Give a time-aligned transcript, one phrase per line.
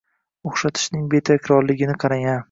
[0.51, 2.35] O`xshatishning betakrorligini qarang-a